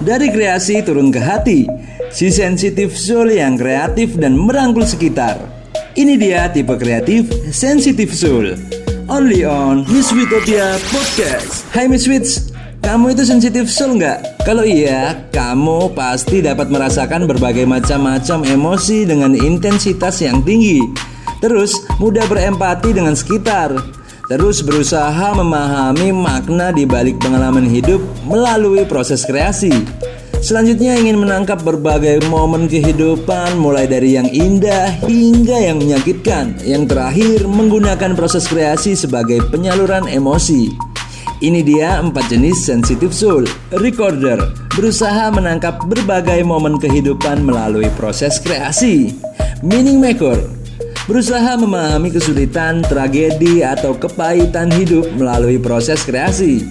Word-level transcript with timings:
Dari 0.00 0.32
kreasi 0.32 0.80
turun 0.80 1.12
ke 1.12 1.20
hati, 1.20 1.68
si 2.08 2.32
sensitif 2.32 2.96
soul 2.96 3.36
yang 3.36 3.60
kreatif 3.60 4.16
dan 4.16 4.32
merangkul 4.32 4.80
sekitar. 4.80 5.36
Ini 5.92 6.16
dia 6.16 6.48
tipe 6.48 6.72
kreatif 6.80 7.28
sensitif 7.52 8.08
soul. 8.16 8.56
Only 9.12 9.44
on 9.44 9.84
Miss 9.92 10.08
Witopia 10.08 10.80
Podcast. 10.88 11.68
Hai 11.76 11.84
Miss 11.84 12.08
Wits, 12.08 12.48
kamu 12.80 13.12
itu 13.12 13.28
sensitif 13.28 13.68
soul 13.68 14.00
nggak? 14.00 14.40
Kalau 14.48 14.64
iya, 14.64 15.28
kamu 15.36 15.92
pasti 15.92 16.40
dapat 16.40 16.72
merasakan 16.72 17.28
berbagai 17.28 17.68
macam-macam 17.68 18.48
emosi 18.48 19.04
dengan 19.04 19.36
intensitas 19.36 20.24
yang 20.24 20.40
tinggi. 20.40 20.80
Terus 21.44 21.76
mudah 22.00 22.24
berempati 22.24 22.96
dengan 22.96 23.12
sekitar 23.12 23.76
terus 24.30 24.62
berusaha 24.62 25.34
memahami 25.34 26.14
makna 26.14 26.70
di 26.70 26.86
balik 26.86 27.18
pengalaman 27.18 27.66
hidup 27.66 27.98
melalui 28.22 28.86
proses 28.86 29.26
kreasi. 29.26 29.74
Selanjutnya 30.38 30.96
ingin 30.96 31.20
menangkap 31.20 31.60
berbagai 31.66 32.22
momen 32.30 32.70
kehidupan 32.70 33.58
mulai 33.58 33.90
dari 33.90 34.16
yang 34.16 34.30
indah 34.30 35.02
hingga 35.02 35.58
yang 35.58 35.82
menyakitkan. 35.82 36.56
Yang 36.62 36.94
terakhir 36.94 37.38
menggunakan 37.44 38.14
proses 38.14 38.46
kreasi 38.46 38.94
sebagai 38.94 39.42
penyaluran 39.50 40.06
emosi. 40.06 40.70
Ini 41.42 41.60
dia 41.66 41.98
empat 41.98 42.30
jenis 42.30 42.56
sensitive 42.56 43.12
soul. 43.12 43.44
Recorder 43.74 44.38
berusaha 44.72 45.28
menangkap 45.34 45.82
berbagai 45.84 46.40
momen 46.46 46.78
kehidupan 46.78 47.42
melalui 47.42 47.90
proses 47.98 48.38
kreasi. 48.40 49.12
Meaning 49.60 50.00
maker 50.00 50.59
berusaha 51.10 51.58
memahami 51.58 52.14
kesulitan, 52.14 52.86
tragedi, 52.86 53.66
atau 53.66 53.98
kepahitan 53.98 54.70
hidup 54.70 55.10
melalui 55.18 55.58
proses 55.58 56.06
kreasi. 56.06 56.62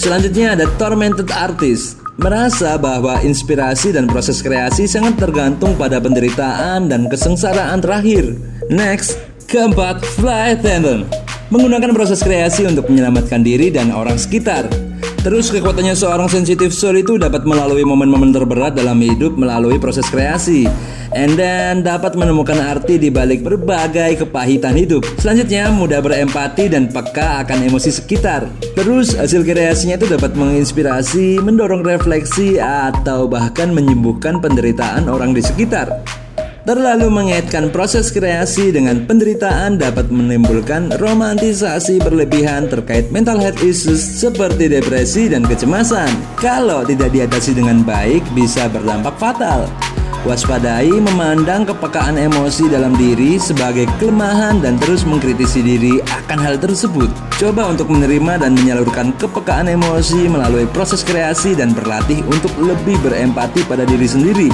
Selanjutnya 0.00 0.56
ada 0.56 0.64
tormented 0.80 1.28
artist, 1.28 2.00
merasa 2.16 2.80
bahwa 2.80 3.20
inspirasi 3.20 3.92
dan 3.92 4.08
proses 4.08 4.40
kreasi 4.40 4.88
sangat 4.88 5.20
tergantung 5.20 5.76
pada 5.76 6.00
penderitaan 6.00 6.88
dan 6.88 7.04
kesengsaraan 7.12 7.84
terakhir. 7.84 8.32
Next, 8.72 9.20
keempat, 9.44 10.00
fly 10.16 10.56
attendant, 10.56 11.04
menggunakan 11.52 11.92
proses 11.92 12.24
kreasi 12.24 12.64
untuk 12.64 12.88
menyelamatkan 12.88 13.44
diri 13.44 13.68
dan 13.68 13.92
orang 13.92 14.16
sekitar. 14.16 14.72
Terus 15.22 15.54
kekuatannya 15.54 15.94
seorang 15.94 16.26
sensitif 16.26 16.74
soul 16.74 16.98
itu 16.98 17.14
dapat 17.14 17.46
melalui 17.46 17.86
momen-momen 17.86 18.34
terberat 18.34 18.74
dalam 18.74 18.98
hidup 18.98 19.38
melalui 19.38 19.78
proses 19.78 20.02
kreasi. 20.10 20.66
And 21.14 21.38
then 21.38 21.86
dapat 21.86 22.18
menemukan 22.18 22.58
arti 22.58 22.98
di 22.98 23.06
balik 23.06 23.46
berbagai 23.46 24.26
kepahitan 24.26 24.74
hidup. 24.74 25.06
Selanjutnya 25.22 25.70
mudah 25.70 26.02
berempati 26.02 26.66
dan 26.66 26.90
peka 26.90 27.46
akan 27.46 27.70
emosi 27.70 27.94
sekitar. 27.94 28.50
Terus 28.74 29.14
hasil 29.14 29.46
kreasinya 29.46 29.94
itu 29.94 30.10
dapat 30.10 30.34
menginspirasi, 30.34 31.38
mendorong 31.38 31.86
refleksi 31.86 32.58
atau 32.58 33.30
bahkan 33.30 33.70
menyembuhkan 33.70 34.42
penderitaan 34.42 35.06
orang 35.06 35.38
di 35.38 35.42
sekitar. 35.46 36.02
Terlalu 36.62 37.10
mengaitkan 37.10 37.74
proses 37.74 38.14
kreasi 38.14 38.70
dengan 38.70 39.02
penderitaan 39.02 39.82
dapat 39.82 40.14
menimbulkan 40.14 40.94
romantisasi 40.94 41.98
berlebihan 41.98 42.70
terkait 42.70 43.10
mental 43.10 43.34
health 43.42 43.58
issues 43.66 43.98
seperti 43.98 44.70
depresi 44.70 45.26
dan 45.26 45.42
kecemasan. 45.42 46.06
Kalau 46.38 46.86
tidak 46.86 47.10
diatasi 47.10 47.58
dengan 47.58 47.82
baik 47.82 48.22
bisa 48.30 48.70
berdampak 48.70 49.18
fatal. 49.18 49.66
Waspadai 50.22 50.86
memandang 51.02 51.66
kepekaan 51.66 52.14
emosi 52.14 52.70
dalam 52.70 52.94
diri 52.94 53.42
sebagai 53.42 53.90
kelemahan 53.98 54.62
dan 54.62 54.78
terus 54.78 55.02
mengkritisi 55.02 55.66
diri 55.66 55.98
akan 55.98 56.38
hal 56.38 56.62
tersebut. 56.62 57.10
Coba 57.42 57.74
untuk 57.74 57.90
menerima 57.90 58.38
dan 58.38 58.54
menyalurkan 58.54 59.10
kepekaan 59.18 59.66
emosi 59.66 60.30
melalui 60.30 60.70
proses 60.70 61.02
kreasi 61.02 61.58
dan 61.58 61.74
berlatih 61.74 62.22
untuk 62.30 62.54
lebih 62.54 63.02
berempati 63.02 63.66
pada 63.66 63.82
diri 63.82 64.06
sendiri. 64.06 64.50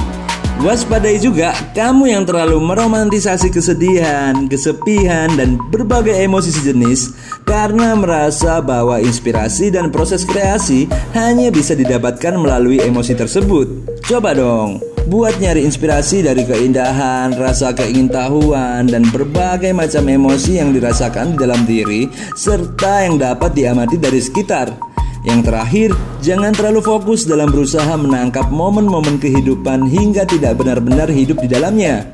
Waspadai 0.59 1.23
juga 1.23 1.55
kamu 1.71 2.11
yang 2.11 2.23
terlalu 2.27 2.59
meromantisasi 2.59 3.47
kesedihan, 3.47 4.43
kesepian, 4.51 5.31
dan 5.39 5.55
berbagai 5.71 6.11
emosi 6.11 6.51
sejenis 6.51 7.15
karena 7.47 7.95
merasa 7.95 8.59
bahwa 8.59 8.99
inspirasi 8.99 9.71
dan 9.71 9.87
proses 9.87 10.27
kreasi 10.27 10.91
hanya 11.15 11.47
bisa 11.47 11.79
didapatkan 11.79 12.35
melalui 12.35 12.83
emosi 12.83 13.15
tersebut. 13.15 13.71
Coba 14.03 14.35
dong, 14.35 14.83
buat 15.07 15.39
nyari 15.39 15.63
inspirasi 15.63 16.27
dari 16.27 16.43
keindahan, 16.43 17.39
rasa 17.39 17.71
keingintahuan, 17.71 18.83
dan 18.83 19.07
berbagai 19.15 19.71
macam 19.71 20.11
emosi 20.11 20.59
yang 20.59 20.75
dirasakan 20.75 21.33
di 21.33 21.37
dalam 21.39 21.61
diri 21.63 22.11
serta 22.35 23.07
yang 23.07 23.15
dapat 23.15 23.55
diamati 23.55 23.95
dari 23.95 24.19
sekitar. 24.19 24.88
Yang 25.27 25.51
terakhir, 25.51 25.89
jangan 26.23 26.55
terlalu 26.55 26.79
fokus 26.79 27.27
dalam 27.27 27.51
berusaha 27.51 27.91
menangkap 27.99 28.47
momen-momen 28.47 29.19
kehidupan 29.19 29.83
hingga 29.83 30.23
tidak 30.23 30.55
benar-benar 30.55 31.11
hidup 31.11 31.43
di 31.43 31.51
dalamnya. 31.51 32.07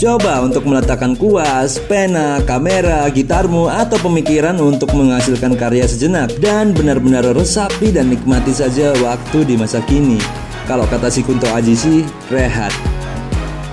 Coba 0.00 0.40
untuk 0.40 0.64
meletakkan 0.64 1.12
kuas, 1.12 1.76
pena, 1.84 2.40
kamera, 2.48 3.04
gitarmu, 3.12 3.68
atau 3.68 4.00
pemikiran 4.00 4.56
untuk 4.56 4.92
menghasilkan 4.96 5.56
karya 5.60 5.84
sejenak 5.84 6.32
dan 6.40 6.72
benar-benar 6.72 7.24
resapi 7.36 7.92
dan 7.92 8.08
nikmati 8.08 8.52
saja 8.52 8.96
waktu 9.04 9.44
di 9.44 9.60
masa 9.60 9.84
kini. 9.84 10.16
Kalau 10.64 10.88
kata 10.88 11.12
si 11.12 11.20
Kunto 11.20 11.48
Aji 11.52 11.76
sih, 11.76 12.00
rehat. 12.32 12.72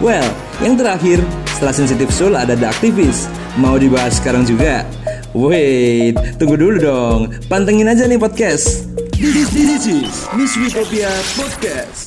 Well, 0.04 0.28
yang 0.60 0.76
terakhir, 0.76 1.24
setelah 1.56 1.76
sensitif 1.76 2.12
soul 2.12 2.36
ada 2.36 2.60
The 2.60 2.76
Activist. 2.76 3.32
Mau 3.56 3.80
dibahas 3.80 4.20
sekarang 4.20 4.44
juga? 4.44 4.84
Wait, 5.36 6.16
tunggu 6.40 6.56
dulu 6.56 6.78
dong. 6.80 7.22
Pantengin 7.52 7.92
aja 7.92 8.08
nih 8.08 8.16
podcast. 8.16 8.88
This 9.18 9.52
is 9.84 10.14
Miss 10.38 10.54
Witopia 10.56 11.12
Podcast. 11.36 12.07